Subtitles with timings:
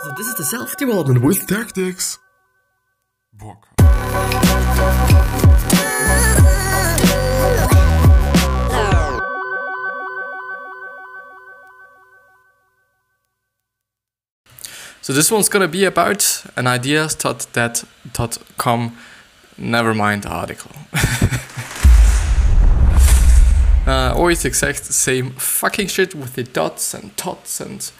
[0.00, 2.20] So this is the self-development with tactics.
[3.32, 3.66] Book.
[15.02, 18.96] So this one's gonna be about an ideas.that.com
[19.58, 20.70] nevermind article.
[23.90, 27.90] uh, always exact same fucking shit with the dots and tots and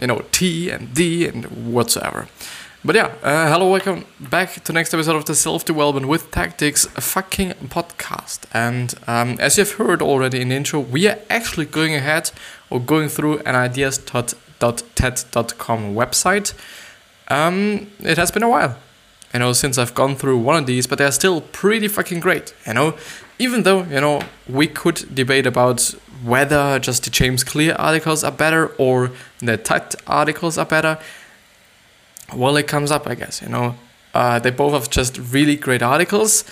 [0.00, 2.28] you know T and D and whatsoever.
[2.86, 6.84] But yeah, uh, hello, welcome back to next episode of the Self Development with Tactics
[6.84, 8.40] fucking podcast.
[8.52, 12.30] And um, as you've heard already in the intro, we are actually going ahead
[12.68, 14.34] or going through an ideas.ted.com
[15.94, 16.52] website.
[17.28, 18.76] Um, it has been a while,
[19.32, 22.54] you know, since I've gone through one of these, but they're still pretty fucking great,
[22.66, 22.98] you know.
[23.38, 28.32] Even though, you know, we could debate about whether just the James Clear articles are
[28.32, 29.10] better or
[29.40, 30.98] the TED articles are better
[32.32, 33.42] well, it comes up, I guess.
[33.42, 33.74] You know,
[34.14, 36.44] uh, they both have just really great articles,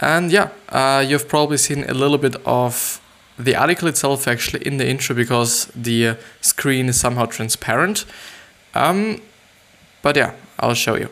[0.00, 3.00] and yeah, uh, you've probably seen a little bit of
[3.38, 8.04] the article itself actually in the intro because the uh, screen is somehow transparent.
[8.74, 9.20] Um,
[10.02, 11.08] but yeah, I'll show you.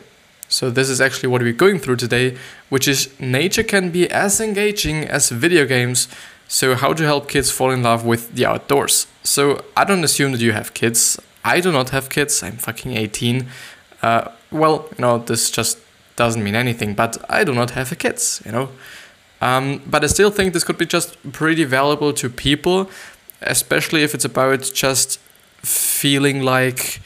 [0.51, 2.35] So this is actually what we're going through today,
[2.67, 6.09] which is nature can be as engaging as video games.
[6.49, 9.07] So how to help kids fall in love with the outdoors.
[9.23, 11.17] So I don't assume that you have kids.
[11.45, 12.43] I do not have kids.
[12.43, 13.47] I'm fucking 18.
[14.01, 15.79] Uh, well, you know, this just
[16.17, 18.69] doesn't mean anything, but I do not have kids, you know.
[19.39, 22.89] Um, but I still think this could be just pretty valuable to people,
[23.41, 25.17] especially if it's about just
[25.63, 27.00] feeling like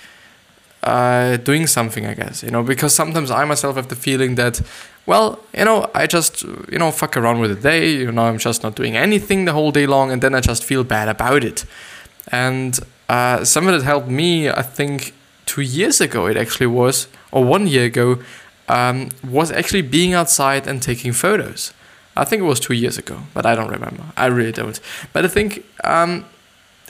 [0.86, 4.62] uh, doing something, I guess, you know, because sometimes I myself have the feeling that,
[5.06, 8.38] well, you know, I just, you know, fuck around with the day, you know, I'm
[8.38, 11.44] just not doing anything the whole day long, and then I just feel bad about
[11.44, 11.66] it.
[12.32, 15.14] And uh, something that helped me, I think,
[15.46, 18.20] two years ago, it actually was, or one year ago,
[18.70, 21.74] um, was actually being outside and taking photos.
[22.16, 24.04] I think it was two years ago, but I don't remember.
[24.16, 24.80] I really don't.
[25.14, 26.26] But I think um,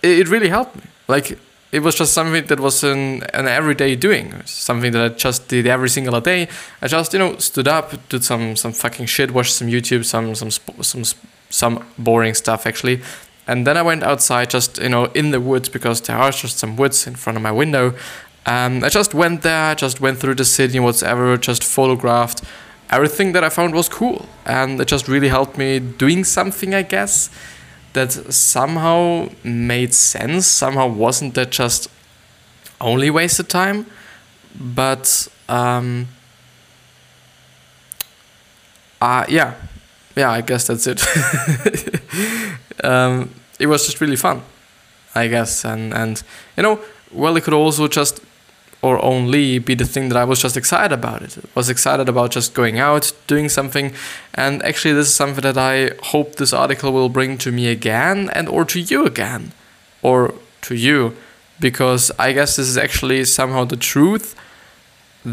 [0.04, 0.84] it, it really helped me.
[1.08, 1.38] Like,
[1.76, 5.68] it was just something that was an, an everyday doing, something that I just did
[5.68, 6.48] every single day.
[6.82, 10.36] I just, you know, stood up, did some some fucking shit, watched some YouTube, some
[10.36, 11.04] some some
[11.50, 13.02] some boring stuff actually,
[13.46, 16.58] and then I went outside, just you know, in the woods because there are just
[16.58, 17.94] some woods in front of my window,
[18.46, 22.42] um, I just went there, just went through the city, whatever, just photographed.
[22.92, 26.84] Everything that I found was cool, and it just really helped me doing something, I
[26.84, 27.30] guess,
[27.96, 30.46] that somehow made sense.
[30.46, 31.90] Somehow wasn't that just
[32.80, 33.86] only wasted time,
[34.58, 36.08] but um,
[39.02, 39.56] uh, yeah,
[40.16, 41.02] yeah, I guess that's it.
[42.84, 44.42] um, it was just really fun,
[45.16, 46.22] I guess, and and
[46.56, 46.80] you know,
[47.12, 48.22] well, it could also just
[48.86, 51.32] or only be the thing that I was just excited about it.
[51.56, 53.94] Was excited about just going out, doing something,
[54.36, 55.76] and actually this is something that I
[56.12, 59.54] hope this article will bring to me again and or to you again
[60.04, 60.36] or
[60.68, 61.16] to you
[61.60, 64.36] because I guess this is actually somehow the truth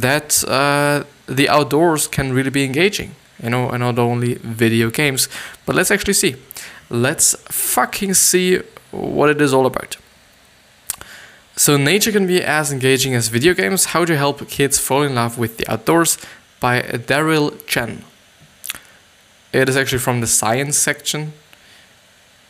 [0.06, 3.10] that uh, the outdoors can really be engaging,
[3.42, 5.28] you know, and not only video games.
[5.66, 6.36] But let's actually see.
[6.88, 8.60] Let's fucking see
[8.90, 9.98] what it is all about.
[11.54, 13.86] So, nature can be as engaging as video games.
[13.86, 16.18] How to help kids fall in love with the outdoors
[16.60, 18.04] by Daryl Chen.
[19.52, 21.34] It is actually from the science section.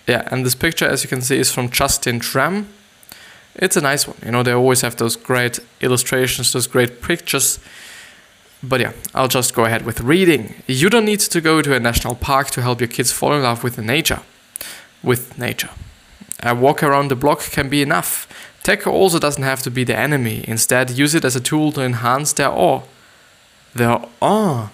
[0.06, 2.68] Yeah, and this picture, as you can see, is from Justin Tram.
[3.54, 4.16] It's a nice one.
[4.24, 7.58] You know, they always have those great illustrations, those great pictures.
[8.62, 10.62] But yeah, I'll just go ahead with reading.
[10.68, 13.42] You don't need to go to a national park to help your kids fall in
[13.42, 14.20] love with nature.
[15.02, 15.70] With nature.
[16.42, 18.28] A walk around the block can be enough.
[18.62, 20.44] Tech also doesn't have to be the enemy.
[20.46, 22.82] Instead, use it as a tool to enhance their awe.
[23.74, 24.70] Their awe,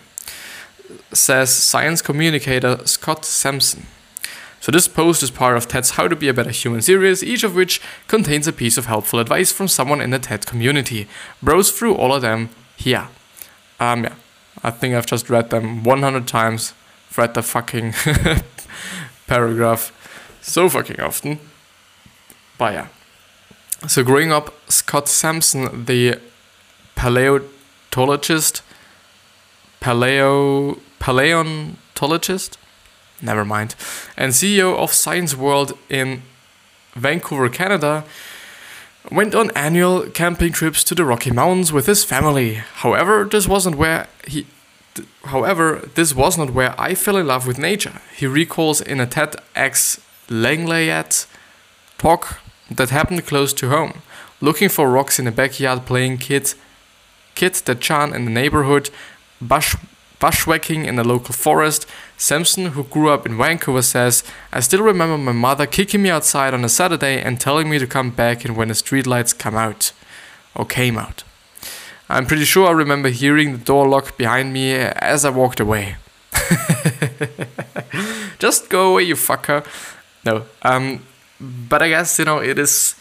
[1.13, 3.87] says science communicator Scott Sampson.
[4.61, 7.45] So this post is part of TED's How to Be a Better Human series, each
[7.45, 11.07] of which contains a piece of helpful advice from someone in the TED community.
[11.41, 13.09] Browse through all of them here.
[13.79, 14.15] Um, yeah,
[14.65, 16.75] I think I've just read them 100 times.
[17.17, 17.95] Read the fucking
[19.27, 19.93] paragraph
[20.43, 21.39] so fucking often.
[22.59, 22.89] But yeah.
[23.87, 26.19] So growing up, Scott Sampson, the
[26.97, 28.63] paleontologist,
[29.81, 32.59] paleo paleontologist,
[33.23, 33.77] never mind,
[34.17, 36.23] and CEO of Science World in
[36.95, 38.05] Vancouver, Canada,
[39.13, 42.55] went on annual camping trips to the Rocky Mountains with his family.
[42.55, 44.47] However, this wasn't where he
[45.27, 48.01] however, this was not where I fell in love with nature.
[48.17, 51.27] He recalls in a TEDx LangleyED
[51.99, 54.03] talk that happened close to home.
[54.41, 56.55] Looking for rocks in the backyard, playing kid
[57.39, 58.91] kick the can in the neighborhood,
[59.41, 59.77] bush,
[60.19, 61.87] bushwhacking in the local forest.
[62.17, 66.53] Sampson, who grew up in Vancouver, says, I still remember my mother kicking me outside
[66.53, 69.93] on a Saturday and telling me to come back in when the streetlights come out.
[70.57, 71.23] Or came out.
[72.09, 75.97] I'm pretty sure I remember hearing the door lock behind me as I walked away.
[78.41, 79.65] Just go away, you fucker.
[80.25, 80.47] No.
[80.63, 81.07] Um,
[81.41, 82.95] but I guess you know it is.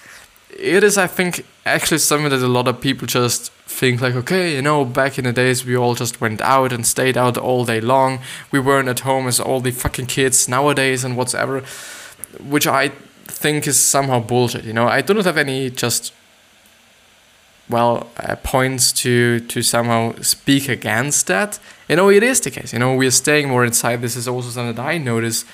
[0.49, 4.55] It is, I think, actually something that a lot of people just think like, okay,
[4.55, 7.65] you know, back in the days we all just went out and stayed out all
[7.65, 8.19] day long.
[8.49, 11.63] We weren't at home as all the fucking kids nowadays and whatever,
[12.39, 12.91] which I
[13.25, 14.63] think is somehow bullshit.
[14.63, 16.13] You know, I do not have any just
[17.69, 21.59] well uh, points to to somehow speak against that.
[21.89, 22.73] You know, it is the case.
[22.73, 24.01] You know, we are staying more inside.
[24.01, 25.45] This is also something that I notice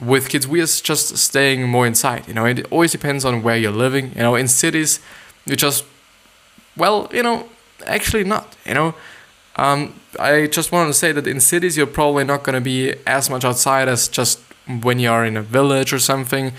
[0.00, 0.46] with kids.
[0.46, 2.26] We are just staying more inside.
[2.28, 4.12] You know, it always depends on where you're living.
[4.14, 5.00] You know, in cities,
[5.46, 5.84] you just
[6.76, 7.48] well, you know,
[7.86, 8.56] actually not.
[8.66, 8.94] You know.
[9.56, 12.94] Um, I just wanted to say that in cities you're probably not going to be
[13.06, 14.40] as much outside as just
[14.82, 16.52] when you are in a village or something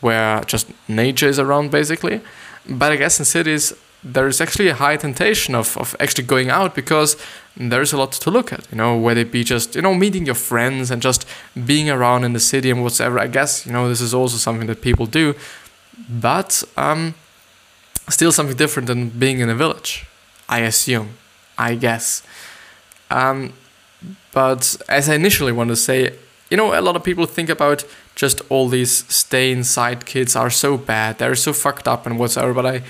[0.00, 2.20] where just nature is around basically.
[2.68, 6.50] But I guess in cities there is actually a high temptation of, of actually going
[6.50, 7.16] out because
[7.58, 10.24] there's a lot to look at, you know, whether it be just, you know, meeting
[10.24, 11.26] your friends and just
[11.66, 13.18] being around in the city and whatever.
[13.18, 15.34] I guess, you know, this is also something that people do,
[16.08, 17.14] but um,
[18.08, 20.06] still something different than being in a village,
[20.48, 21.14] I assume,
[21.58, 22.22] I guess.
[23.10, 23.54] Um,
[24.32, 26.14] but as I initially wanted to say,
[26.50, 27.84] you know, a lot of people think about
[28.14, 32.54] just all these stay inside kids are so bad, they're so fucked up and whatever,
[32.54, 32.82] but I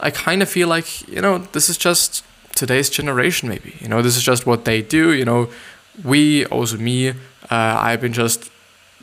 [0.00, 3.76] I kind of feel like, you know, this is just today's generation, maybe.
[3.80, 5.12] You know, this is just what they do.
[5.12, 5.48] You know,
[6.02, 7.14] we, also me, uh,
[7.50, 8.50] I've been just,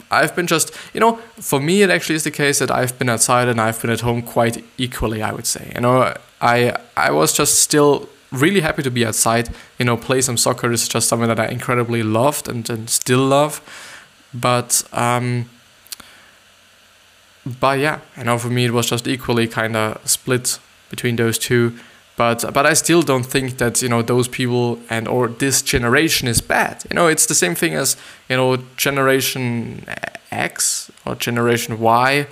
[0.10, 3.10] I've been just, you know, for me, it actually is the case that I've been
[3.10, 5.72] outside and I've been at home quite equally, I would say.
[5.76, 9.50] You know, I, I was just still really happy to be outside.
[9.80, 13.26] You know, play some soccer is just something that I incredibly loved and, and still
[13.26, 13.62] love.
[14.34, 15.50] But, um,
[17.46, 20.60] but yeah, you know, for me, it was just equally kind of split
[20.90, 21.78] between those two.
[22.22, 26.28] But but I still don't think that you know those people and or this generation
[26.28, 26.84] is bad.
[26.88, 27.98] You know, it's the same thing as
[28.30, 29.84] you know Generation
[30.30, 32.28] X or Generation Y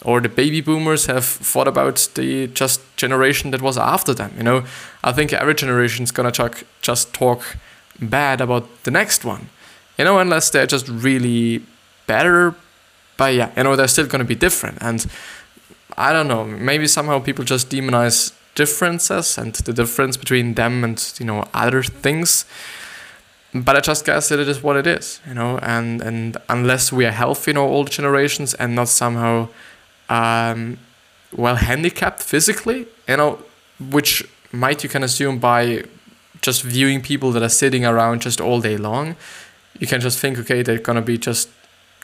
[0.00, 4.32] or the baby boomers have thought about the just generation that was after them.
[4.38, 4.64] You know,
[5.08, 7.40] I think every generation is gonna talk, just talk
[8.00, 9.50] bad about the next one.
[9.98, 11.60] You know, unless they're just really
[12.06, 12.54] better.
[13.18, 15.04] But yeah, you know, they're still gonna be different and
[15.98, 21.12] I don't know, maybe somehow people just demonize differences and the difference between them and,
[21.18, 22.44] you know, other things.
[23.54, 26.92] But I just guess that it is what it is, you know, and, and unless
[26.92, 29.48] we are healthy you know, all generations and not somehow,
[30.08, 30.78] um,
[31.32, 33.38] well, handicapped physically, you know,
[33.90, 35.84] which might you can assume by
[36.40, 39.16] just viewing people that are sitting around just all day long,
[39.78, 41.48] you can just think, okay, they're gonna be just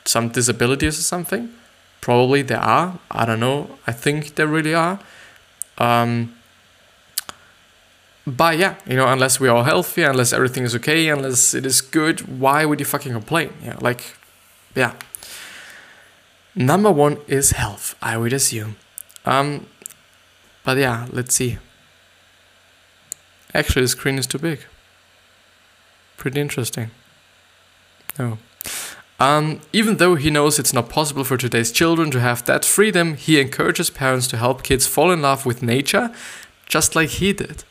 [0.05, 1.53] some disabilities or something.
[2.01, 2.99] Probably there are.
[3.11, 3.77] I don't know.
[3.85, 4.99] I think there really are.
[5.77, 6.33] Um,
[8.25, 11.81] but yeah, you know, unless we are healthy, unless everything is okay, unless it is
[11.81, 13.53] good, why would you fucking complain?
[13.63, 14.15] Yeah, like,
[14.75, 14.93] yeah.
[16.53, 18.75] Number one is health, I would assume.
[19.25, 19.65] Um,
[20.63, 21.57] but yeah, let's see.
[23.53, 24.59] Actually, the screen is too big.
[26.17, 26.91] Pretty interesting.
[28.19, 28.37] No.
[29.19, 33.15] Um, even though he knows it's not possible for today's children to have that freedom,
[33.15, 36.11] he encourages parents to help kids fall in love with nature,
[36.65, 37.63] just like he did.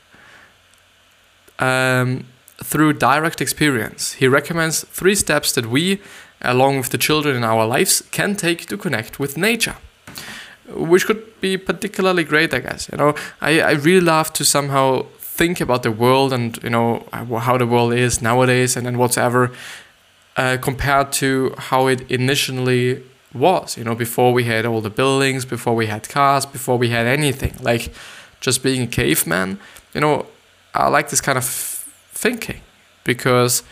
[1.61, 2.25] Um,
[2.63, 6.01] through direct experience, he recommends three steps that we,
[6.43, 9.77] along with the children in our lives, can take to connect with nature.
[10.69, 12.89] Which could be particularly great, I guess.
[12.93, 15.07] You know, I, I really love to somehow
[15.41, 19.51] think about the world and you know how the world is nowadays and, then whatever
[20.37, 23.03] uh, compared to how it initially
[23.33, 23.77] was.
[23.79, 27.07] You know, before we had all the buildings, before we had cars, before we had
[27.07, 27.55] anything.
[27.61, 27.93] Like
[28.41, 29.59] just being a caveman.
[29.95, 30.27] You know,
[30.75, 32.61] I like this kind of thinking
[33.05, 33.63] because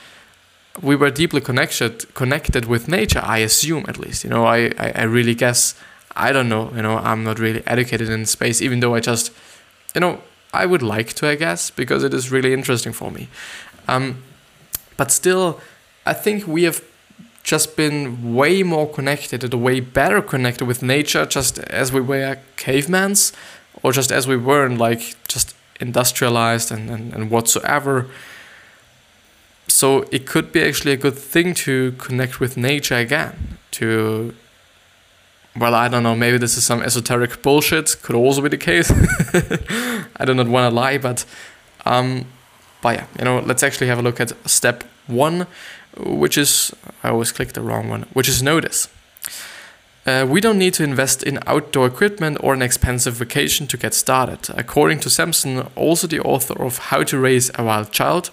[0.83, 3.21] we were deeply connected connected with nature.
[3.23, 4.25] I assume at least.
[4.25, 5.75] You know, I I, I really guess.
[6.17, 6.73] I don't know.
[6.75, 9.31] You know, I'm not really educated in space, even though I just,
[9.95, 10.21] you know,
[10.53, 13.29] I would like to, I guess, because it is really interesting for me.
[13.87, 14.23] Um,
[14.97, 15.61] but still,
[16.05, 16.83] I think we have
[17.45, 22.37] just been way more connected and way better connected with nature just as we were
[22.57, 23.33] cavemans
[23.83, 28.07] or just as we weren't like just industrialized and, and, and whatsoever
[29.69, 34.35] so it could be actually a good thing to connect with nature again to
[35.57, 38.91] well i don't know maybe this is some esoteric bullshit could also be the case
[40.17, 41.25] i do not want to lie but
[41.87, 42.27] um,
[42.81, 45.47] But yeah, you know, let's actually have a look at step one,
[45.97, 48.89] which is I always click the wrong one, which is notice.
[50.09, 53.93] Uh, we don't need to invest in outdoor equipment or an expensive vacation to get
[53.93, 54.49] started.
[54.57, 58.31] According to Sampson, also the author of How to Raise a Wild Child,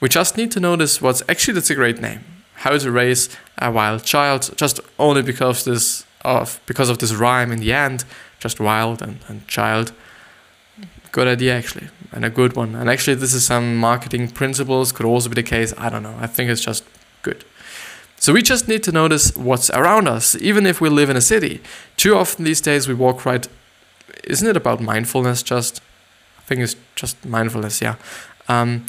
[0.00, 2.20] we just need to notice what's actually that's a great name.
[2.54, 7.52] How to raise a wild child, just only because this of because of this rhyme
[7.52, 8.04] in the end,
[8.38, 9.92] just wild and, and child.
[11.12, 12.74] Good idea actually, and a good one.
[12.74, 15.74] And actually, this is some marketing principles could also be the case.
[15.76, 16.16] I don't know.
[16.18, 16.84] I think it's just
[17.20, 17.44] good.
[18.24, 21.20] So we just need to notice what's around us, even if we live in a
[21.20, 21.60] city.
[21.98, 23.46] Too often these days we walk right.
[24.26, 25.42] Isn't it about mindfulness?
[25.42, 25.82] Just,
[26.38, 27.82] I think it's just mindfulness.
[27.82, 27.96] Yeah.
[28.48, 28.86] Um,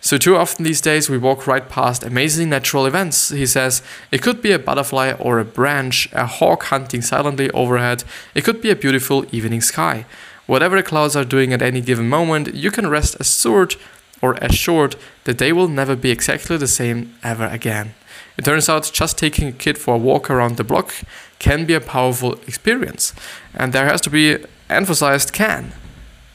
[0.00, 3.30] so, too often these days we walk right past amazing natural events.
[3.30, 3.82] He says
[4.12, 8.04] it could be a butterfly or a branch, a hawk hunting silently overhead,
[8.36, 10.06] it could be a beautiful evening sky.
[10.46, 13.74] Whatever the clouds are doing at any given moment, you can rest assured
[14.22, 14.94] or assured
[15.24, 17.94] that they will never be exactly the same ever again.
[18.38, 20.94] It turns out just taking a kid for a walk around the block
[21.38, 23.12] can be a powerful experience.
[23.54, 24.38] And there has to be
[24.70, 25.72] emphasized can.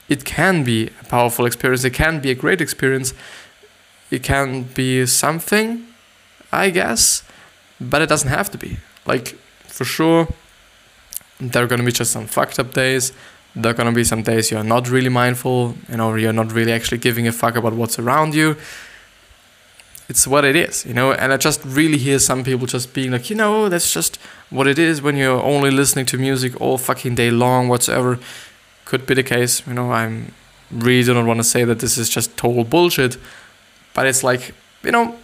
[0.10, 3.14] It can be a powerful experience, it can be a great experience
[4.14, 5.88] it can be something,
[6.52, 7.24] I guess,
[7.82, 8.78] but it doesn't have to be.
[9.08, 9.30] Like,
[9.66, 10.28] for sure,
[11.40, 13.12] there are gonna be just some fucked up days.
[13.56, 16.72] There are gonna be some days you're not really mindful, you know, you're not really
[16.72, 18.56] actually giving a fuck about what's around you.
[20.10, 23.12] It's what it is, you know, and I just really hear some people just being
[23.12, 24.18] like, you know, that's just
[24.50, 28.20] what it is when you're only listening to music all fucking day long, whatsoever.
[28.84, 30.34] Could be the case, you know, I'm
[30.70, 33.18] really do not want to say that this is just total bullshit
[33.94, 35.16] but it's like, you know,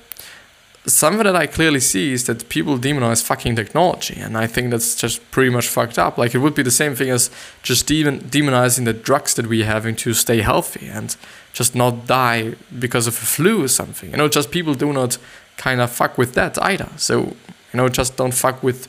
[0.86, 4.96] something that I clearly see is that people demonize fucking technology, and I think that's
[4.96, 6.18] just pretty much fucked up.
[6.18, 7.30] Like it would be the same thing as
[7.64, 11.16] just demon demonizing the drugs that we're having to stay healthy and
[11.54, 14.12] just not die because of a flu or something.
[14.12, 15.18] You know, just people do not
[15.58, 16.90] kind of fuck with that either.
[16.98, 17.36] So
[17.74, 18.88] you know, just don't fuck with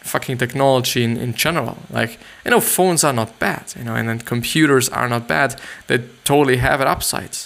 [0.00, 1.78] fucking technology in, in general.
[1.90, 5.60] Like, you know, phones are not bad, you know, and then computers are not bad.
[5.86, 7.36] They totally have an upside,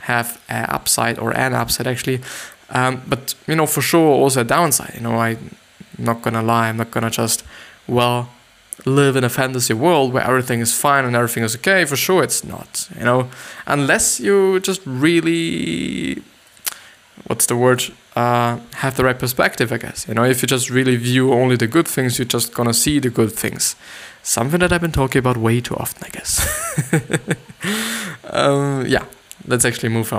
[0.00, 2.20] have an upside or an upside actually.
[2.70, 4.94] Um, but you know, for sure, also a downside.
[4.94, 5.56] You know, I'm
[5.98, 6.68] not gonna lie.
[6.68, 7.44] I'm not gonna just
[7.86, 8.30] well
[8.84, 11.84] live in a fantasy world where everything is fine and everything is okay.
[11.84, 12.88] For sure, it's not.
[12.98, 13.30] You know,
[13.66, 16.22] unless you just really
[17.26, 17.82] what's the word
[18.14, 21.56] uh, have the right perspective i guess you know if you just really view only
[21.56, 23.74] the good things you're just gonna see the good things
[24.22, 26.38] something that i've been talking about way too often i guess
[28.30, 29.04] um, yeah
[29.46, 30.12] let's actually move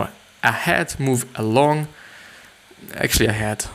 [0.43, 1.87] ahead, move along,
[2.93, 3.65] actually I had.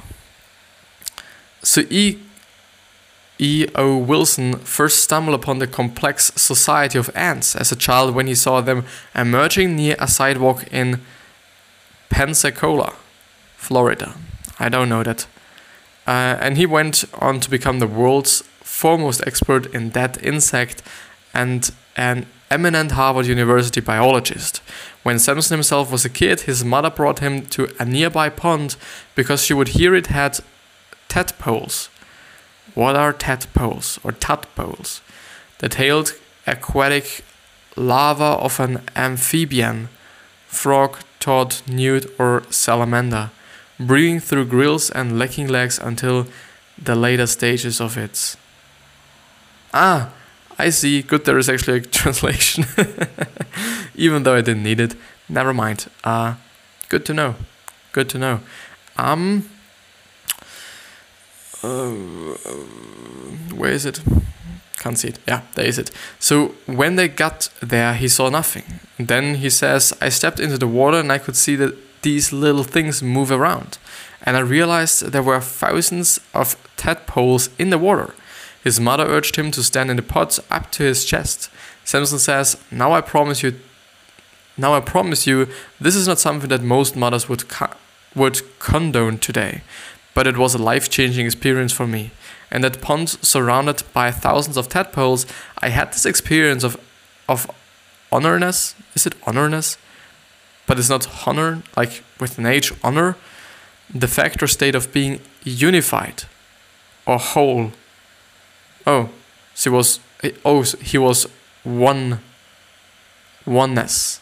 [1.63, 2.19] So E.
[3.39, 3.67] E.
[3.75, 3.97] O.
[3.97, 8.61] Wilson first stumbled upon the complex society of ants as a child when he saw
[8.61, 11.01] them emerging near a sidewalk in
[12.09, 12.95] Pensacola,
[13.57, 14.15] Florida.
[14.61, 15.27] I don't know that.
[16.07, 20.83] Uh, and he went on to become the world's foremost expert in that insect
[21.35, 24.63] and an eminent Harvard University biologist.
[25.03, 28.77] When Sampson himself was a kid, his mother brought him to a nearby pond
[29.15, 30.39] because she would hear it had
[31.09, 31.89] tadpoles.
[32.75, 35.01] What are tadpoles or tadpoles?
[35.59, 36.15] The tailed
[36.47, 37.25] aquatic
[37.77, 39.89] larva of an amphibian,
[40.47, 43.31] frog, toad, newt, or salamander,
[43.79, 46.27] breathing through grills and lacking legs until
[46.81, 48.37] the later stages of its.
[49.75, 50.13] Ah,
[50.59, 51.03] I see.
[51.03, 52.65] Good, there is actually a translation.
[53.95, 54.95] Even though I didn't need it.
[55.29, 55.87] Never mind.
[56.05, 56.35] Uh,
[56.89, 57.37] good to know.
[57.93, 58.41] Good to know.
[58.97, 59.49] Um.
[61.63, 61.91] Uh,
[63.55, 64.03] where is it?
[64.79, 65.19] Can't see it.
[65.29, 65.93] Yeah, there is it.
[66.19, 68.65] So when they got there, he saw nothing.
[68.99, 72.65] Then he says, I stepped into the water and I could see that these little
[72.65, 73.79] things move around.
[74.25, 78.15] And I realized there were thousands of tadpoles in the water.
[78.63, 81.51] His mother urged him to stand in the pot up to his chest.
[81.85, 83.59] Sampson says, "Now I promise you,
[84.57, 85.49] now I promise you,
[85.81, 87.75] this is not something that most mothers would co-
[88.15, 89.63] would condone today,
[90.15, 92.11] but it was a life-changing experience for me.
[92.51, 95.27] And that pond, surrounded by thousands of tadpoles,
[95.59, 96.77] I had this experience of
[97.29, 97.51] of
[98.11, 98.75] honorness.
[98.95, 99.79] Is it honorness?
[100.67, 103.17] But it's not honor, like with an H, honor.
[103.93, 106.25] The factor state of being unified
[107.05, 107.73] or whole
[108.87, 109.11] Oh,
[109.55, 110.01] she was.
[110.45, 111.27] Oh, he was
[111.65, 112.21] one.
[113.45, 114.21] Oneness.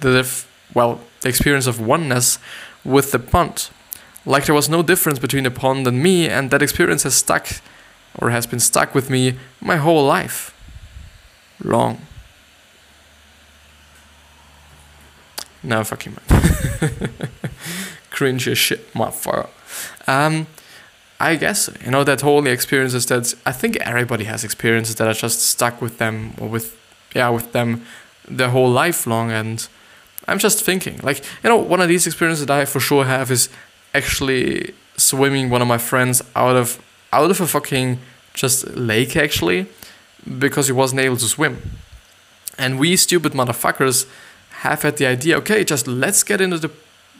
[0.00, 0.28] The
[0.74, 2.38] well, the experience of oneness
[2.84, 3.70] with the pond.
[4.24, 7.48] Like there was no difference between the pond and me, and that experience has stuck,
[8.18, 10.54] or has been stuck with me my whole life.
[11.62, 12.02] Long.
[15.62, 17.30] No fucking mind.
[18.10, 19.48] Cringe as shit, motherfucker.
[20.06, 20.46] Um,
[21.20, 25.14] I guess you know that whole experiences that I think everybody has experiences that are
[25.14, 26.76] just stuck with them or with
[27.14, 27.84] yeah with them
[28.28, 29.66] their whole life long and
[30.28, 33.30] I'm just thinking like you know one of these experiences that I for sure have
[33.30, 33.48] is
[33.94, 36.80] actually swimming one of my friends out of
[37.12, 37.98] out of a fucking
[38.34, 39.66] just lake actually
[40.38, 41.62] because he wasn't able to swim.
[42.58, 44.06] And we stupid motherfuckers
[44.62, 46.70] have had the idea okay just let's get into the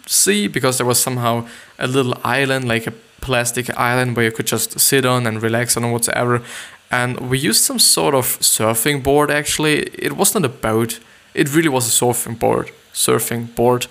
[0.08, 1.46] sea because there was somehow
[1.78, 5.76] a little island like a plastic island where you could just sit on and relax
[5.76, 6.42] on whatever.
[6.90, 9.82] And we used some sort of surfing board actually.
[9.94, 11.00] It wasn't a boat,
[11.34, 12.70] it really was a surfing board.
[12.92, 13.86] Surfing board.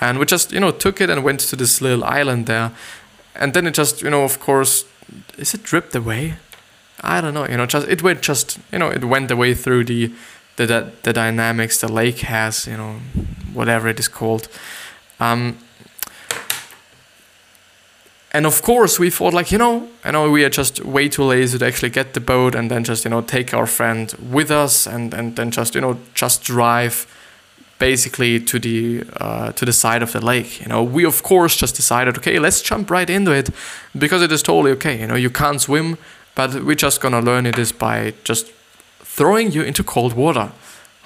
[0.00, 2.72] And we just, you know, took it and went to this little island there.
[3.34, 4.84] And then it just, you know, of course,
[5.38, 6.34] is it dripped away?
[7.00, 9.84] I don't know, you know, just it went just, you know, it went away through
[9.84, 10.12] the
[10.56, 13.00] the, the, the dynamics the lake has, you know,
[13.52, 14.48] whatever it is called.
[15.22, 15.58] Um,
[18.32, 21.22] and of course we thought like you know i know we are just way too
[21.22, 24.50] lazy to actually get the boat and then just you know take our friend with
[24.50, 27.06] us and and then just you know just drive
[27.78, 30.82] basically to the uh, to the side of the lake you know.
[30.96, 33.50] We of course just decided okay let's jump right into it
[34.04, 35.16] because it is totally okay you know.
[35.16, 35.98] You can't swim
[36.36, 38.52] but we're just gonna learn it is by just
[39.16, 40.52] throwing you into cold water.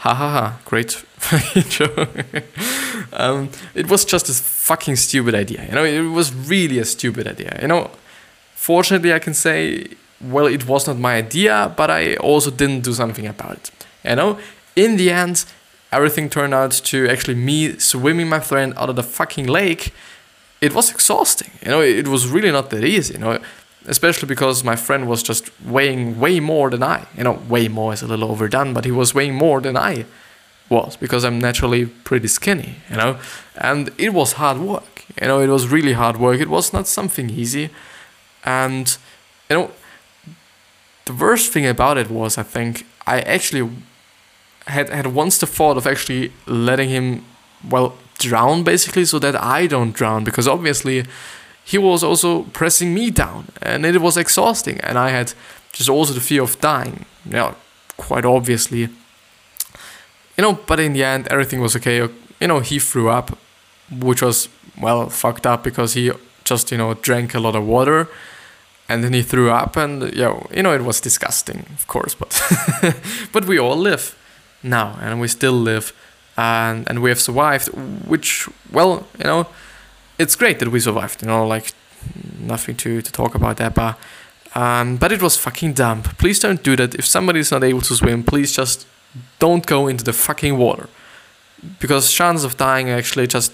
[0.04, 0.58] Ha ha ha.
[0.66, 1.04] Great
[3.12, 5.64] um, it was just a fucking stupid idea.
[5.66, 7.58] You know, it was really a stupid idea.
[7.60, 7.90] You know,
[8.54, 9.86] fortunately, I can say,
[10.20, 13.70] well, it was not my idea, but I also didn't do something about it.
[14.04, 14.38] You know,
[14.74, 15.44] in the end,
[15.92, 19.92] everything turned out to actually me swimming my friend out of the fucking lake.
[20.60, 21.50] It was exhausting.
[21.64, 23.14] You know, it was really not that easy.
[23.14, 23.38] You know,
[23.86, 27.06] especially because my friend was just weighing way more than I.
[27.16, 30.06] You know, way more is a little overdone, but he was weighing more than I
[30.68, 33.18] was because I'm naturally pretty skinny, you know,
[33.56, 35.04] and it was hard work.
[35.20, 36.40] You know, it was really hard work.
[36.40, 37.70] It was not something easy,
[38.44, 38.96] and
[39.48, 39.70] you know,
[41.04, 43.70] the worst thing about it was I think I actually
[44.66, 47.24] had had once the thought of actually letting him
[47.68, 51.04] well drown basically so that I don't drown because obviously
[51.64, 55.32] he was also pressing me down and it was exhausting and I had
[55.72, 57.04] just also the fear of dying.
[57.24, 57.54] You know,
[57.96, 58.88] quite obviously
[60.36, 61.96] you know, but in the end, everything was okay.
[62.40, 63.38] You know, he threw up,
[63.90, 64.48] which was,
[64.80, 66.12] well, fucked up because he
[66.44, 68.08] just, you know, drank a lot of water
[68.88, 72.40] and then he threw up and, know, you know it was disgusting, of course, but,
[73.32, 74.16] but we all live
[74.62, 75.92] now and we still live
[76.36, 77.68] and, and we have survived,
[78.06, 79.46] which, well, you know,
[80.18, 81.72] it's great that we survived, you know, like
[82.38, 83.98] nothing to, to talk about that, but,
[84.54, 86.02] um, but it was fucking dumb.
[86.02, 86.94] Please don't do that.
[86.94, 88.86] If somebody is not able to swim, please just
[89.38, 90.88] don't go into the fucking water
[91.78, 93.52] because chances of dying are actually just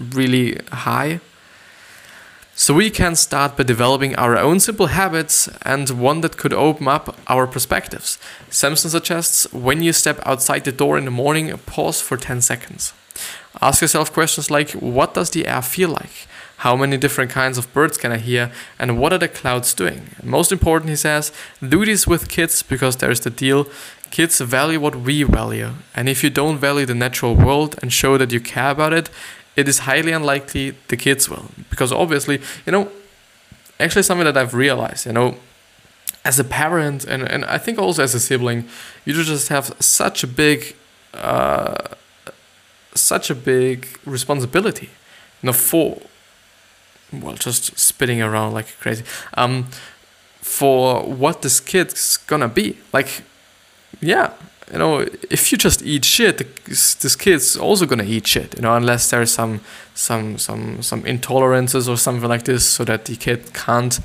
[0.00, 1.20] really high.
[2.54, 6.88] So we can start by developing our own simple habits and one that could open
[6.88, 8.18] up our perspectives.
[8.50, 12.92] Sampson suggests when you step outside the door in the morning, pause for 10 seconds.
[13.62, 16.26] Ask yourself questions like what does the air feel like?
[16.58, 18.50] How many different kinds of birds can I hear?
[18.76, 20.10] And what are the clouds doing?
[20.18, 21.30] And most important, he says,
[21.66, 23.68] do this with kids because there's the deal
[24.10, 28.18] Kids value what we value, and if you don't value the natural world and show
[28.18, 29.10] that you care about it,
[29.56, 31.50] it is highly unlikely the kids will.
[31.68, 32.90] Because obviously, you know,
[33.80, 35.36] actually something that I've realized, you know,
[36.24, 38.68] as a parent and, and I think also as a sibling,
[39.04, 40.74] you just have such a big,
[41.14, 41.76] uh,
[42.94, 44.90] such a big responsibility,
[45.42, 46.02] you know, for,
[47.12, 49.68] well, just spinning around like crazy, um,
[50.40, 52.78] for what this kid's gonna be.
[52.92, 53.22] Like,
[54.00, 54.32] yeah,
[54.72, 58.74] you know, if you just eat shit, this kid's also gonna eat shit, you know,
[58.74, 59.60] unless there's some
[59.94, 64.00] some some some intolerances or something like this, so that the kid can't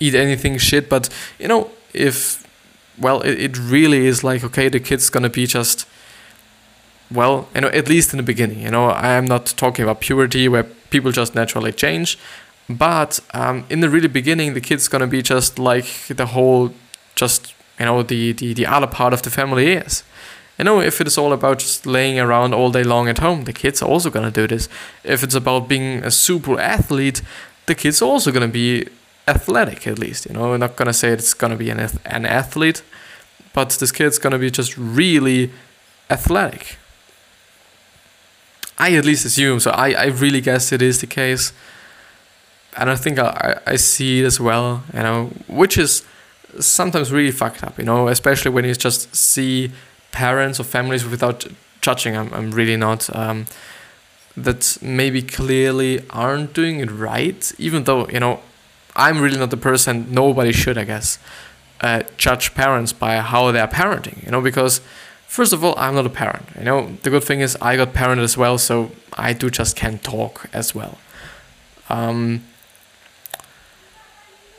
[0.00, 0.88] eat anything shit.
[0.88, 1.08] But
[1.38, 2.46] you know, if
[2.98, 5.86] well, it, it really is like okay, the kid's gonna be just
[7.10, 8.60] well, you know, at least in the beginning.
[8.60, 12.18] You know, I am not talking about puberty where people just naturally change,
[12.68, 16.74] but um, in the really beginning, the kid's gonna be just like the whole
[17.14, 20.02] just you know the, the the other part of the family is
[20.58, 23.52] you know if it's all about just laying around all day long at home the
[23.52, 24.68] kids are also gonna do this.
[25.04, 27.22] If it's about being a super athlete
[27.66, 28.86] the kids are also gonna be
[29.26, 30.50] athletic at least you know.
[30.50, 32.82] We're not gonna say it's gonna be an, an athlete
[33.52, 35.50] but this kid's gonna be just really
[36.10, 36.76] athletic.
[38.78, 41.52] I at least assume so i, I really guess it is the case.
[42.76, 46.04] And i think I, I see it as well you know which is
[46.58, 49.72] sometimes really fucked up, you know, especially when you just see
[50.12, 51.46] parents or families without
[51.80, 52.16] judging.
[52.16, 53.14] I'm, I'm really not.
[53.14, 53.46] Um,
[54.44, 58.40] that maybe clearly aren't doing it right, even though, you know,
[58.94, 61.18] I'm really not the person, nobody should, I guess,
[61.80, 64.80] uh, judge parents by how they're parenting, you know, because
[65.26, 67.92] first of all, I'm not a parent, you know, the good thing is I got
[67.92, 70.98] parented as well, so I do just can talk as well.
[71.88, 72.44] Um,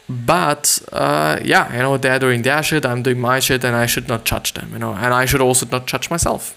[0.09, 3.85] but uh, yeah, you know, they're doing their shit, I'm doing my shit, and I
[3.85, 6.55] should not judge them, you know, and I should also not judge myself.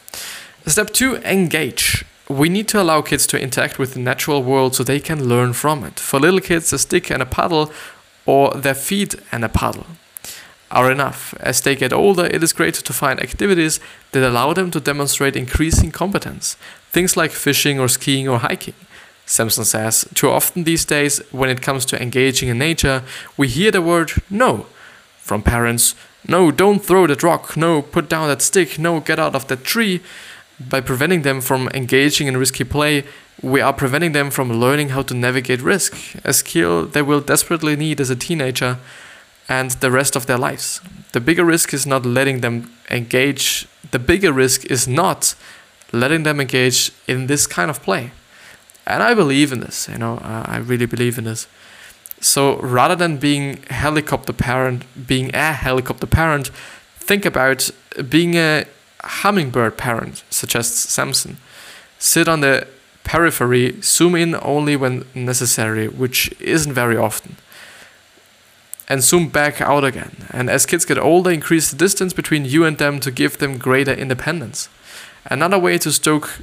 [0.66, 2.04] Step two, engage.
[2.28, 5.52] We need to allow kids to interact with the natural world so they can learn
[5.52, 6.00] from it.
[6.00, 7.70] For little kids, a stick and a paddle,
[8.24, 9.86] or their feet and a paddle,
[10.70, 11.34] are enough.
[11.40, 13.80] As they get older, it is great to find activities
[14.12, 16.56] that allow them to demonstrate increasing competence.
[16.90, 18.74] Things like fishing or skiing or hiking.
[19.32, 23.02] Sampson says, Too often these days, when it comes to engaging in nature,
[23.38, 24.66] we hear the word no
[25.16, 25.94] from parents.
[26.28, 27.56] No, don't throw that rock.
[27.56, 28.78] No, put down that stick.
[28.78, 30.02] No, get out of that tree.
[30.60, 33.04] By preventing them from engaging in risky play,
[33.40, 37.74] we are preventing them from learning how to navigate risk, a skill they will desperately
[37.74, 38.78] need as a teenager
[39.48, 40.82] and the rest of their lives.
[41.12, 45.34] The bigger risk is not letting them engage, the bigger risk is not
[45.90, 48.12] letting them engage in this kind of play.
[48.86, 51.46] And I believe in this, you know, I really believe in this.
[52.20, 56.50] So rather than being helicopter parent, being a helicopter parent,
[56.96, 57.70] think about
[58.08, 58.64] being a
[59.02, 61.36] hummingbird parent, suggests Sampson.
[61.98, 62.66] Sit on the
[63.04, 67.36] periphery, zoom in only when necessary, which isn't very often,
[68.88, 70.26] and zoom back out again.
[70.30, 73.58] And as kids get older, increase the distance between you and them to give them
[73.58, 74.68] greater independence.
[75.24, 76.40] Another way to stoke,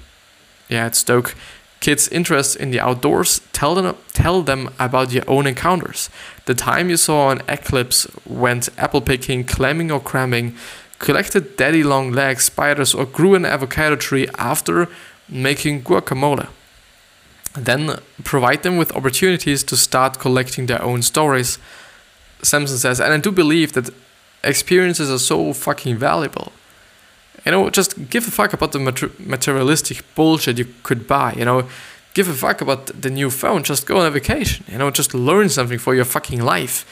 [0.67, 1.35] yeah, it's stoke
[1.79, 6.09] kids' interest in the outdoors, tell them, tell them about your own encounters.
[6.45, 10.55] The time you saw an eclipse, went apple picking, climbing or cramming,
[10.99, 14.87] collected daddy long legs, spiders, or grew an avocado tree after
[15.29, 16.47] making guacamole.
[17.53, 21.57] Then provide them with opportunities to start collecting their own stories.
[22.41, 23.89] Sampson says, and I do believe that
[24.43, 26.51] experiences are so fucking valuable.
[27.45, 31.33] You know, just give a fuck about the mater- materialistic bullshit you could buy.
[31.37, 31.67] You know,
[32.13, 33.63] give a fuck about the new phone.
[33.63, 34.65] Just go on a vacation.
[34.67, 36.85] You know, just learn something for your fucking life.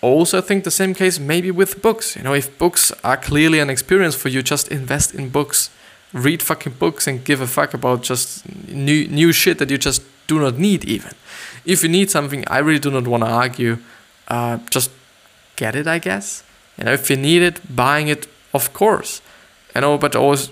[0.00, 2.16] Also, I think the same case maybe with books.
[2.16, 5.70] You know, if books are clearly an experience for you, just invest in books.
[6.12, 10.02] Read fucking books and give a fuck about just new new shit that you just
[10.26, 11.12] do not need even.
[11.64, 13.78] If you need something, I really do not want to argue.
[14.28, 14.90] Uh, just
[15.56, 16.44] get it, I guess.
[16.78, 19.20] You know, if you need it, buying it, of course.
[19.74, 20.50] You know, but always,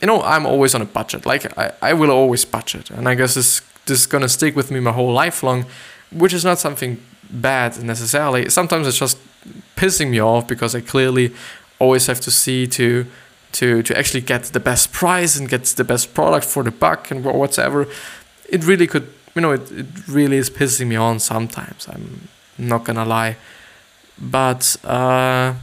[0.00, 1.24] you know, I'm always on a budget.
[1.26, 4.70] Like I, I will always budget, and I guess this this is gonna stick with
[4.70, 5.64] me my whole life long,
[6.12, 6.98] which is not something
[7.30, 8.50] bad necessarily.
[8.50, 9.18] Sometimes it's just
[9.76, 11.32] pissing me off because I clearly
[11.78, 13.06] always have to see to
[13.52, 17.10] to to actually get the best price and get the best product for the buck
[17.10, 17.86] and whatever.
[18.48, 21.88] It really could, you know, it, it really is pissing me on sometimes.
[21.88, 22.28] I'm
[22.58, 23.36] not gonna lie,
[24.18, 24.76] but.
[24.84, 25.54] uh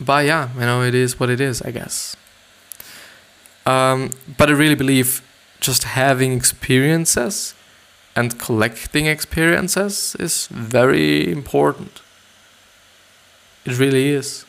[0.00, 2.16] but yeah, you know, it is what it is, I guess.
[3.66, 5.22] Um, but I really believe
[5.60, 7.54] just having experiences
[8.16, 12.00] and collecting experiences is very important.
[13.64, 14.44] It really is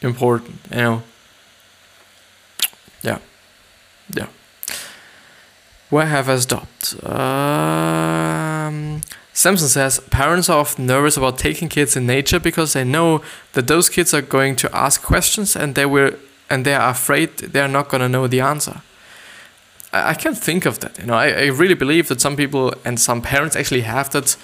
[0.00, 1.02] important, you know.
[3.02, 3.18] Yeah,
[4.14, 4.26] yeah.
[5.90, 7.04] Where have I stopped?
[7.04, 13.22] Um, Sampson says parents are often nervous about taking kids in nature because they know
[13.52, 16.12] that those kids are going to ask questions and they will
[16.48, 18.82] and they are afraid they are not going to know the answer.
[19.92, 20.98] I, I can't think of that.
[20.98, 24.36] You know, I, I really believe that some people and some parents actually have that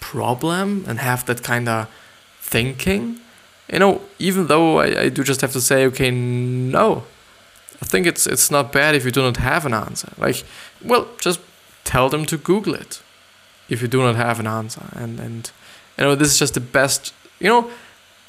[0.00, 1.88] problem and have that kind of
[2.40, 3.20] thinking.
[3.72, 7.04] You know, even though I, I do just have to say, okay, no.
[7.80, 10.12] I think it's it's not bad if you do not have an answer.
[10.18, 10.44] Like,
[10.82, 11.40] well, just
[11.84, 13.02] tell them to Google it
[13.68, 14.82] if you do not have an answer.
[14.92, 15.50] And and
[15.98, 17.12] you know, this is just the best.
[17.40, 17.70] You know,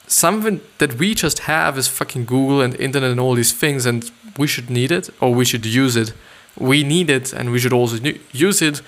[0.07, 4.11] something that we just have is fucking Google and internet and all these things, and
[4.37, 6.13] we should need it or we should use it.
[6.57, 7.97] We need it, and we should also
[8.31, 8.81] use it.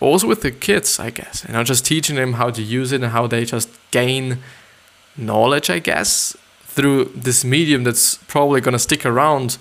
[0.00, 1.44] Also with the kids, I guess.
[1.46, 4.38] You know, just teaching them how to use it and how they just gain
[5.16, 9.58] knowledge, I guess, through this medium that's probably gonna stick around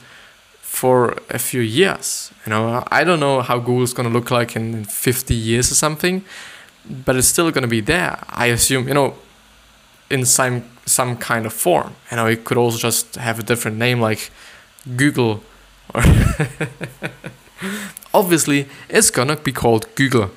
[0.78, 2.32] for a few years.
[2.46, 6.24] You know, I don't know how Google's gonna look like in 50 years or something,
[7.06, 8.20] but it's still gonna be there.
[8.30, 9.16] I assume, you know,
[10.10, 11.96] in some some kind of form.
[12.12, 14.30] You know, it could also just have a different name like
[14.96, 15.42] Google
[15.94, 16.04] or
[18.13, 20.30] obviously it's gonna be called Google.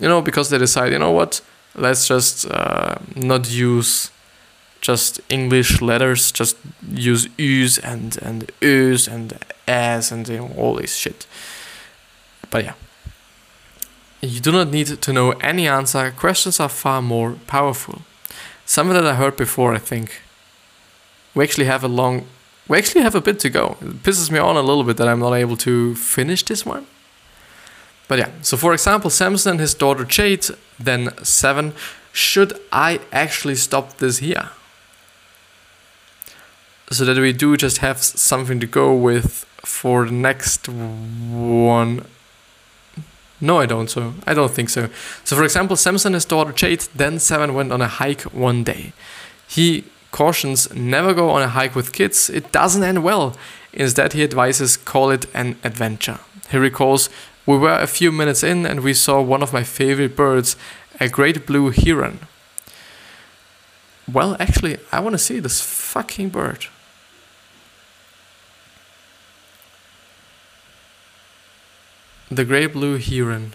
[0.00, 1.40] You know, because they decide, you know what,
[1.74, 4.10] let's just uh, not use
[4.80, 6.56] just English letters, just
[6.90, 11.26] use U's and and U's and S and you know, all this shit.
[12.50, 12.74] But yeah.
[14.20, 16.10] You do not need to know any answer.
[16.10, 18.02] Questions are far more powerful.
[18.66, 20.22] Something that I heard before, I think.
[21.34, 22.26] We actually have a long
[22.68, 23.76] we actually have a bit to go.
[23.80, 26.86] It pisses me on a little bit that I'm not able to finish this one.
[28.08, 30.46] But yeah, so for example, Sampson and his daughter Jade,
[30.78, 31.72] then seven.
[32.12, 34.50] Should I actually stop this here?
[36.90, 42.06] So that we do just have something to go with for the next one.
[43.40, 43.88] No, I don't.
[43.88, 44.88] So I don't think so.
[45.24, 48.64] So for example, Sampson and his daughter Jade, then seven, went on a hike one
[48.64, 48.92] day.
[49.46, 52.30] He cautions never go on a hike with kids.
[52.30, 53.36] It doesn't end well.
[53.72, 56.18] Instead, he advises call it an adventure.
[56.50, 57.10] He recalls
[57.46, 60.56] we were a few minutes in and we saw one of my favorite birds,
[61.00, 62.20] a great blue heron.
[64.10, 66.66] Well, actually, I want to see this fucking bird.
[72.30, 73.54] The grey blue heron.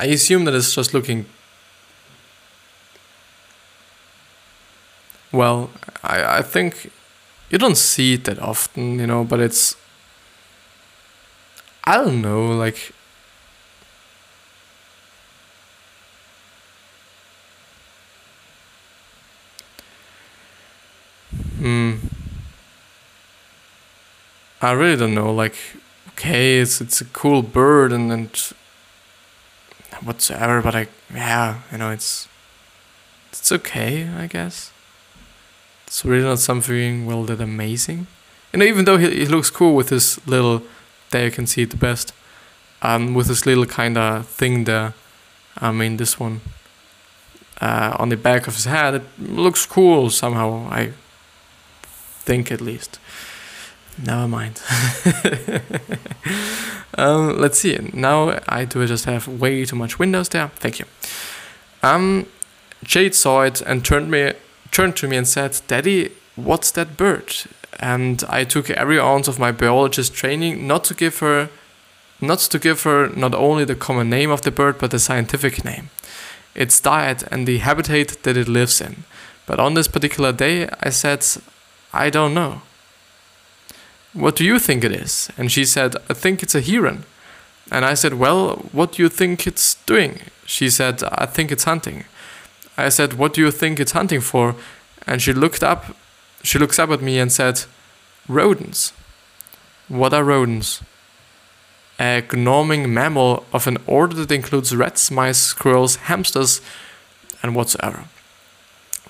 [0.00, 1.26] I assume that it's just looking.
[5.30, 5.70] Well,
[6.02, 6.90] I, I think
[7.50, 9.76] you don't see it that often, you know, but it's
[11.84, 12.92] I don't know, like
[24.62, 25.32] I really don't know.
[25.32, 25.56] Like,
[26.10, 28.30] okay, it's it's a cool bird and and
[30.02, 32.28] whatsoever, but I yeah, you know, it's
[33.32, 34.72] it's okay, I guess.
[35.86, 38.06] It's really not something well that amazing.
[38.52, 40.62] You know, even though he, he looks cool with his little,
[41.10, 42.12] there you can see it the best,
[42.82, 44.94] um, with this little kind of thing there.
[45.58, 46.40] I mean, this one
[47.60, 50.68] uh, on the back of his head, it looks cool somehow.
[50.70, 50.92] I
[52.24, 52.98] think at least.
[53.98, 54.60] Never mind.
[56.96, 57.78] um, let's see.
[57.92, 60.48] Now I do just have way too much windows there.
[60.56, 60.86] Thank you.
[61.82, 62.26] Um,
[62.84, 64.32] Jade saw it and turned me
[64.70, 67.34] turned to me and said, Daddy, what's that bird?
[67.78, 71.50] And I took every ounce of my biologist training not to give her
[72.20, 75.64] not to give her not only the common name of the bird but the scientific
[75.64, 75.90] name,
[76.54, 79.04] its diet and the habitat that it lives in.
[79.44, 81.26] But on this particular day I said,
[81.92, 82.62] I don't know.
[84.12, 85.30] What do you think it is?
[85.38, 87.04] And she said, I think it's a heron.
[87.70, 90.20] And I said, Well, what do you think it's doing?
[90.44, 92.04] She said, I think it's hunting.
[92.76, 94.54] I said, What do you think it's hunting for?
[95.06, 95.96] And she looked up
[96.42, 97.64] she looks up at me and said,
[98.28, 98.92] Rodents.
[99.88, 100.82] What are rodents?
[102.00, 106.60] A gnoming mammal of an order that includes rats, mice, squirrels, hamsters,
[107.42, 108.04] and whatsoever.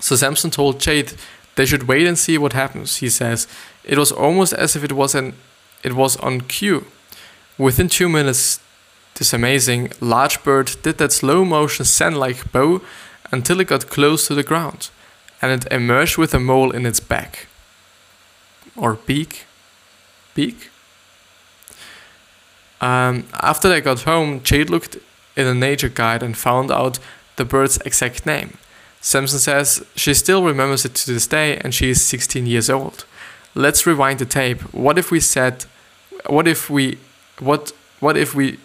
[0.00, 1.14] So Sampson told Jade
[1.54, 2.96] they should wait and see what happens.
[2.96, 3.46] He says,
[3.84, 5.34] It was almost as if it was an
[5.82, 6.86] it was on cue.
[7.58, 8.60] Within two minutes,
[9.16, 12.80] this amazing large bird did that slow motion send like bow
[13.30, 14.90] until it got close to the ground,
[15.40, 17.48] and it emerged with a mole in its back.
[18.76, 19.46] Or beak?
[20.34, 20.70] Beak?
[22.80, 24.96] Um, after they got home, Jade looked
[25.36, 26.98] in a nature guide and found out
[27.36, 28.58] the bird's exact name.
[29.00, 33.04] Sampson says she still remembers it to this day and she is 16 years old.
[33.54, 34.60] Let's rewind the tape.
[34.72, 35.66] What if we said,
[36.26, 36.98] what if we,
[37.38, 38.58] what, what if we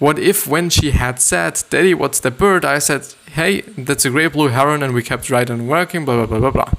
[0.00, 2.64] what if when she had said, Daddy, what's the bird?
[2.64, 6.16] I said, Hey, that's a great blue heron, and we kept right on working, blah,
[6.16, 6.72] blah, blah, blah, blah.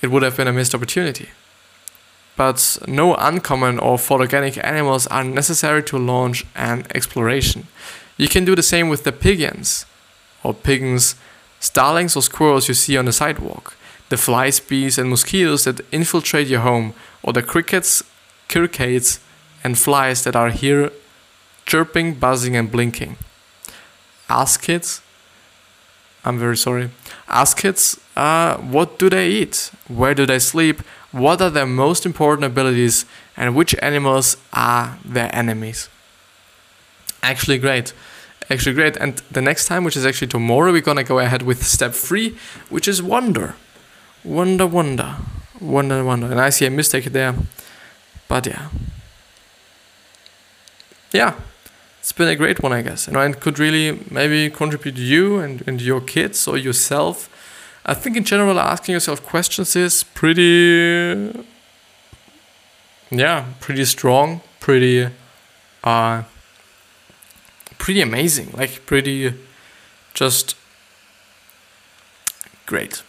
[0.00, 1.28] It would have been a missed opportunity.
[2.36, 7.66] But no uncommon or photogenic animals are necessary to launch an exploration.
[8.16, 9.84] You can do the same with the pigeons,
[10.42, 11.16] or pigeons,
[11.60, 13.76] starlings, or squirrels you see on the sidewalk,
[14.08, 18.02] the flies, bees, and mosquitoes that infiltrate your home, or the crickets,
[18.48, 19.20] crickets,
[19.62, 20.90] and flies that are here
[21.66, 23.16] chirping, buzzing, and blinking.
[24.28, 25.02] Ask kids,
[26.24, 26.90] I'm very sorry.
[27.28, 29.70] Ask kids, uh, what do they eat?
[29.86, 30.80] Where do they sleep?
[31.12, 33.04] What are their most important abilities?
[33.36, 35.88] And which animals are their enemies?
[37.22, 37.92] Actually, great.
[38.50, 38.96] Actually, great.
[38.96, 42.36] And the next time, which is actually tomorrow, we're gonna go ahead with step three,
[42.68, 43.54] which is wonder.
[44.24, 45.16] Wonder, wonder.
[45.60, 46.30] Wonder, wonder.
[46.30, 47.34] And I see a mistake there.
[48.28, 48.68] But yeah.
[51.12, 51.34] Yeah
[52.08, 53.06] it's been a great one, I guess.
[53.06, 57.28] You know, and could really maybe contribute to you and, and your kids or yourself.
[57.84, 61.44] I think in general, asking yourself questions is pretty,
[63.10, 65.10] yeah, pretty strong, pretty,
[65.84, 66.22] uh,
[67.76, 68.52] pretty amazing.
[68.52, 69.34] Like pretty,
[70.14, 70.56] just
[72.64, 73.02] great.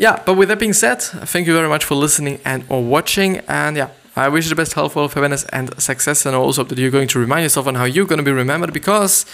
[0.00, 3.36] Yeah, but with that being said, thank you very much for listening and or watching.
[3.46, 6.24] And yeah, I wish you the best health, wealth, happiness, and success.
[6.24, 8.22] And I also hope that you're going to remind yourself on how you're going to
[8.24, 9.26] be remembered because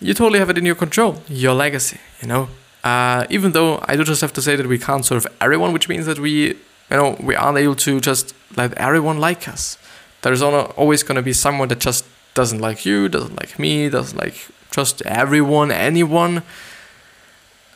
[0.00, 1.22] you totally have it in your control.
[1.28, 2.48] Your legacy, you know.
[2.82, 5.90] Uh, even though I do just have to say that we can't serve everyone, which
[5.90, 6.56] means that we, you
[6.90, 9.76] know, we aren't able to just let everyone like us.
[10.22, 14.16] There's always going to be someone that just doesn't like you, doesn't like me, doesn't
[14.16, 16.42] like just everyone, anyone.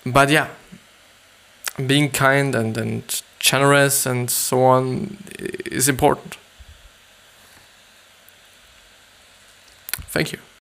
[0.07, 0.49] But yeah,
[1.87, 5.19] being kind and, and generous and so on
[5.67, 6.37] is important.
[10.11, 10.39] Thank you.